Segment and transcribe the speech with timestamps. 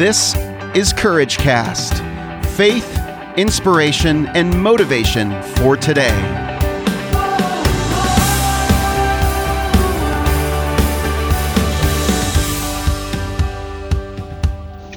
[0.00, 0.34] This
[0.74, 1.92] is Courage Cast
[2.56, 2.98] faith,
[3.36, 6.08] inspiration, and motivation for today.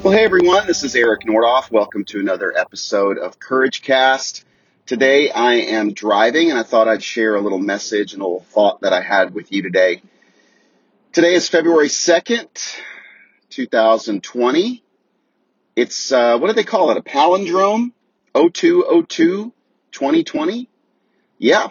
[0.02, 1.70] Well, hey everyone, this is Eric Nordoff.
[1.70, 4.46] Welcome to another episode of Courage Cast.
[4.86, 8.40] Today I am driving and I thought I'd share a little message and a little
[8.40, 10.00] thought that I had with you today.
[11.12, 12.80] Today is February 2nd,
[13.50, 14.83] 2020.
[15.76, 16.96] It's, uh, what do they call it?
[16.96, 17.92] A palindrome?
[18.34, 19.52] 0202
[19.92, 20.68] 2020?
[21.38, 21.68] Yeah,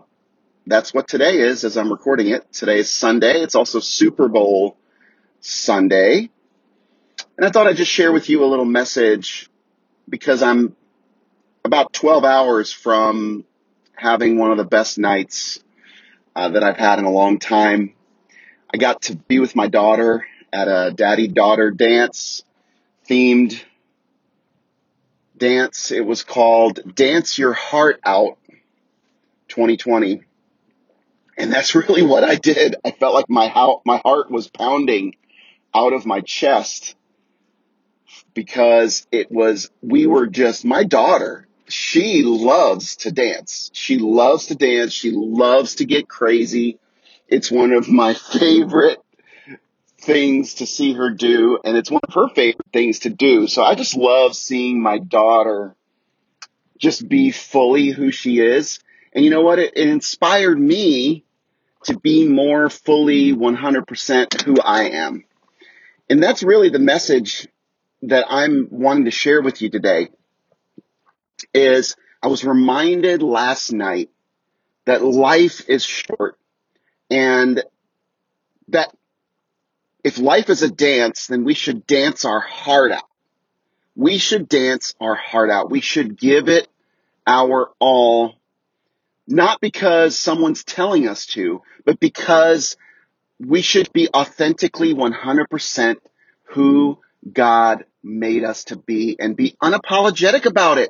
[0.65, 2.51] that's what today is as I'm recording it.
[2.53, 3.41] Today is Sunday.
[3.41, 4.77] It's also Super Bowl
[5.41, 6.29] Sunday.
[7.37, 9.49] And I thought I'd just share with you a little message
[10.07, 10.75] because I'm
[11.65, 13.45] about 12 hours from
[13.95, 15.63] having one of the best nights
[16.35, 17.93] uh, that I've had in a long time.
[18.73, 22.43] I got to be with my daughter at a daddy daughter dance
[23.09, 23.61] themed
[25.43, 25.91] dance.
[25.91, 28.37] It was called Dance Your Heart Out
[29.49, 30.23] 2020.
[31.37, 32.77] And that's really what I did.
[32.85, 35.15] I felt like my how, my heart was pounding
[35.75, 36.95] out of my chest
[38.33, 43.69] because it was, we were just, my daughter, she loves to dance.
[43.73, 44.93] She loves to dance.
[44.93, 46.79] She loves to get crazy.
[47.27, 49.02] It's one of my favorite
[50.03, 53.47] things to see her do, and it's one of her favorite things to do.
[53.47, 55.75] So I just love seeing my daughter
[56.77, 58.79] just be fully who she is.
[59.13, 59.59] And you know what?
[59.59, 61.23] It, it inspired me
[61.85, 65.23] to be more fully 100% who I am.
[66.09, 67.47] And that's really the message
[68.03, 70.09] that I'm wanting to share with you today
[71.53, 74.09] is I was reminded last night
[74.85, 76.37] that life is short
[77.09, 77.63] and
[78.69, 78.93] that
[80.03, 83.07] if life is a dance, then we should dance our heart out.
[83.95, 85.71] We should dance our heart out.
[85.71, 86.67] We should give it
[87.25, 88.35] our all,
[89.27, 92.75] not because someone's telling us to, but because
[93.39, 95.95] we should be authentically 100%
[96.45, 96.99] who
[97.31, 100.89] God made us to be and be unapologetic about it.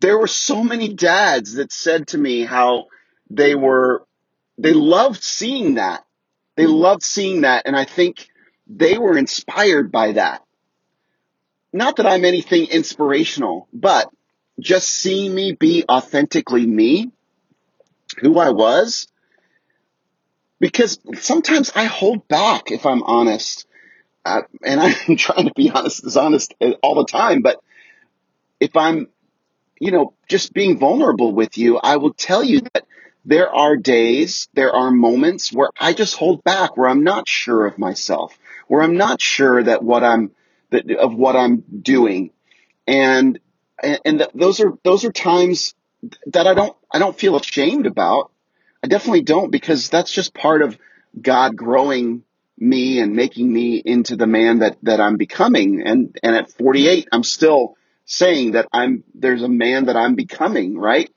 [0.00, 2.86] There were so many dads that said to me how
[3.28, 4.04] they were,
[4.58, 6.04] they loved seeing that
[6.60, 8.28] they loved seeing that, and I think
[8.66, 10.44] they were inspired by that.
[11.72, 14.10] Not that I'm anything inspirational, but
[14.58, 17.12] just seeing me be authentically me,
[18.18, 19.08] who I was,
[20.58, 23.66] because sometimes I hold back if I'm honest.
[24.22, 27.62] Uh, and I'm trying to be honest as honest all the time, but
[28.60, 29.08] if I'm,
[29.78, 32.84] you know, just being vulnerable with you, I will tell you that
[33.24, 37.66] there are days, there are moments where I just hold back, where I'm not sure
[37.66, 38.36] of myself,
[38.66, 40.30] where I'm not sure that what I'm,
[40.70, 42.30] that, of what I'm doing.
[42.86, 43.38] And,
[44.04, 45.74] and those are, those are times
[46.26, 48.32] that I don't, I don't feel ashamed about.
[48.82, 50.78] I definitely don't because that's just part of
[51.20, 52.24] God growing
[52.56, 55.82] me and making me into the man that, that I'm becoming.
[55.86, 60.78] And, and at 48, I'm still saying that I'm, there's a man that I'm becoming,
[60.78, 61.10] right?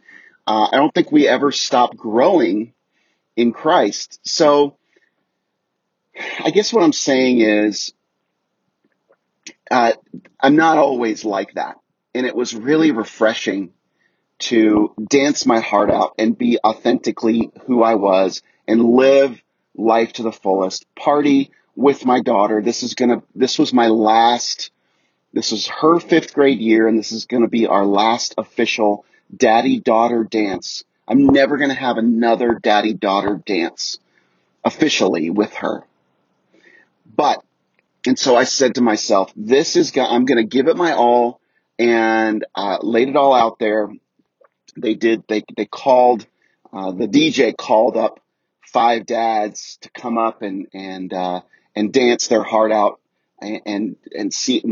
[0.46, 2.74] Uh, I don't think we ever stop growing
[3.36, 4.20] in Christ.
[4.24, 4.78] So
[6.44, 7.94] I guess what I'm saying is,
[9.72, 9.94] uh,
[10.40, 11.78] I'm not always like that.
[12.14, 13.72] And it was really refreshing
[14.40, 19.42] to dance my heart out and be authentically who I was and live
[19.76, 22.62] life to the fullest, party with my daughter.
[22.62, 24.72] This is gonna, this was my last,
[25.32, 29.06] this was her fifth grade year and this is gonna be our last official
[29.36, 30.84] daddy daughter dance.
[31.08, 34.00] I'm never going to have another daddy daughter dance
[34.64, 35.84] officially with her.
[37.16, 37.44] But,
[38.08, 41.40] and so I said to myself, this is, I'm going to give it my all
[41.78, 43.90] and, uh, laid it all out there.
[44.78, 46.26] They did, they, they called,
[46.72, 48.20] uh, the DJ called up
[48.66, 51.42] five dads to come up and, and, uh,
[51.76, 53.00] and dance their heart out
[53.42, 54.64] and, and, and see,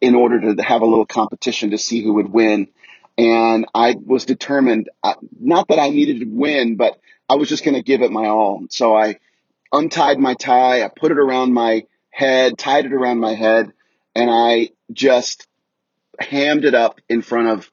[0.00, 2.68] in order to have a little competition to see who would win.
[3.18, 6.98] And I was determined, uh, not that I needed to win, but
[7.28, 8.66] I was just going to give it my all.
[8.70, 9.16] So I
[9.72, 13.72] untied my tie, I put it around my head, tied it around my head,
[14.14, 15.46] and I just
[16.20, 17.70] hammed it up in front of,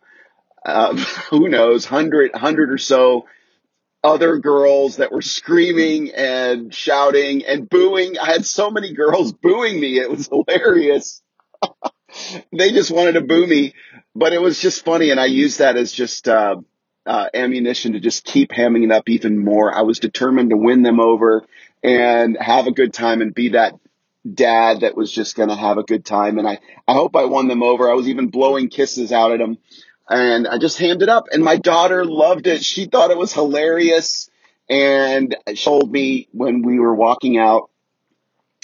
[0.66, 0.96] uh,
[1.30, 3.26] who knows, hundred, hundred or so
[4.04, 8.18] other girls that were screaming and shouting and booing.
[8.18, 9.98] I had so many girls booing me.
[9.98, 11.22] It was hilarious.
[12.52, 13.74] they just wanted to boo me,
[14.16, 15.10] but it was just funny.
[15.10, 16.58] And I used that as just, uh,
[17.06, 19.76] uh, ammunition to just keep hamming it up even more.
[19.76, 21.44] I was determined to win them over
[21.84, 23.74] and have a good time and be that,
[24.32, 26.40] dad that was just going to have a good time.
[26.40, 27.90] And I, I hope I won them over.
[27.90, 29.58] I was even blowing kisses out at them
[30.10, 32.64] and I just hammed it up and my daughter loved it.
[32.64, 34.30] She thought it was hilarious.
[34.70, 37.70] And she told me when we were walking out,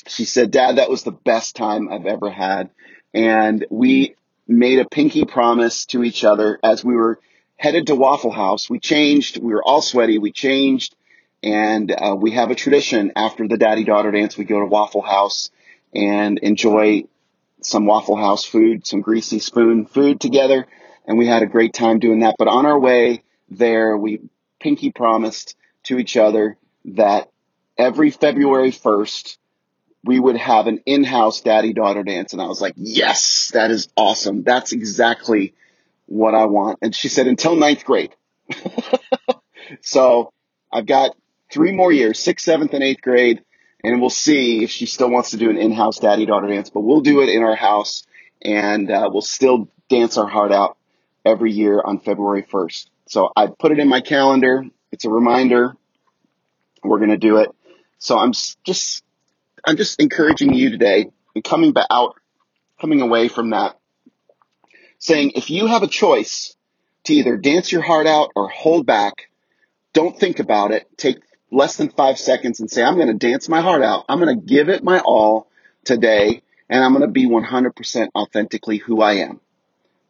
[0.07, 2.69] she said, dad, that was the best time I've ever had.
[3.13, 4.15] And we
[4.49, 7.19] made a pinky promise to each other as we were
[7.55, 8.69] headed to Waffle House.
[8.69, 9.37] We changed.
[9.41, 10.17] We were all sweaty.
[10.17, 10.95] We changed
[11.41, 14.37] and uh, we have a tradition after the daddy daughter dance.
[14.37, 15.51] We go to Waffle House
[15.93, 17.05] and enjoy
[17.61, 20.67] some Waffle House food, some greasy spoon food together.
[21.05, 22.35] And we had a great time doing that.
[22.37, 24.19] But on our way there, we
[24.59, 27.29] pinky promised to each other that
[27.77, 29.37] every February 1st,
[30.03, 32.33] we would have an in-house daddy daughter dance.
[32.33, 34.43] And I was like, yes, that is awesome.
[34.43, 35.53] That's exactly
[36.05, 36.79] what I want.
[36.81, 38.15] And she said, until ninth grade.
[39.81, 40.31] so
[40.71, 41.15] I've got
[41.51, 43.43] three more years, sixth, seventh, and eighth grade,
[43.83, 46.69] and we'll see if she still wants to do an in-house daddy-daughter dance.
[46.69, 48.03] But we'll do it in our house,
[48.41, 50.77] and uh, we'll still dance our heart out
[51.25, 52.89] every year on February 1st.
[53.07, 54.63] So I put it in my calendar.
[54.91, 55.75] It's a reminder.
[56.83, 57.49] We're going to do it.
[57.97, 59.03] So I'm just,
[59.65, 61.11] I'm just encouraging you today
[61.43, 62.15] coming back out,
[62.81, 63.77] coming away from that,
[64.97, 66.55] saying if you have a choice
[67.05, 69.29] to either dance your heart out or hold back,
[69.93, 70.85] don't think about it.
[70.97, 71.19] Take
[71.51, 74.05] less than five seconds and say, I'm going to dance my heart out.
[74.09, 75.49] I'm going to give it my all
[75.83, 79.39] today and I'm going to be 100% authentically who I am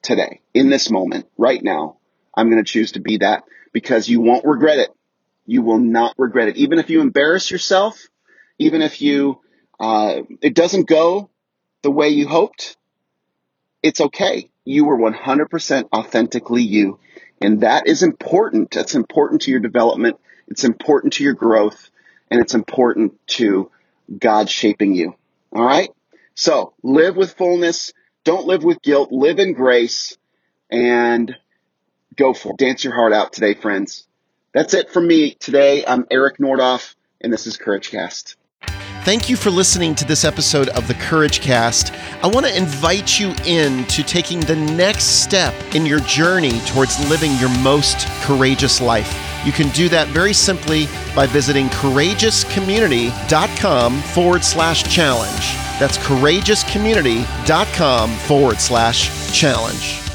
[0.01, 1.97] today in this moment right now.
[2.35, 4.89] I'm going to choose to be that because you won't regret it.
[5.45, 6.57] You will not regret it.
[6.57, 7.99] Even if you embarrass yourself,
[8.59, 9.41] even if you,
[9.79, 11.29] uh, it doesn't go
[11.81, 12.77] the way you hoped,
[13.81, 14.51] it's okay.
[14.65, 16.99] You were 100% authentically you.
[17.41, 18.71] And that is important.
[18.71, 20.17] That's important to your development.
[20.47, 21.89] It's important to your growth
[22.29, 23.71] and it's important to
[24.15, 25.15] God shaping you.
[25.53, 25.89] All right.
[26.35, 27.93] So live with fullness.
[28.25, 29.11] Don't live with guilt.
[29.11, 30.17] Live in grace
[30.69, 31.35] and
[32.15, 32.57] go for it.
[32.57, 34.05] Dance your heart out today, friends.
[34.53, 35.85] That's it from me today.
[35.85, 38.35] I'm Eric Nordoff and this is Courage Cast.
[39.09, 41.91] Thank you for listening to this episode of the Courage Cast.
[42.21, 47.09] I want to invite you in to taking the next step in your journey towards
[47.09, 49.11] living your most courageous life.
[49.43, 50.85] You can do that very simply
[51.15, 55.55] by visiting courageouscommunity.com forward slash challenge.
[55.79, 60.08] That's courageouscommunity.com forward slash challenge.